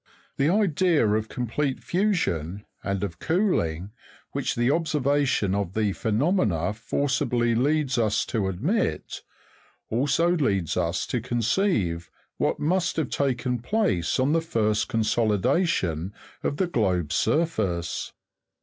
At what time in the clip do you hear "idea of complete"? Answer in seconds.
0.49-1.79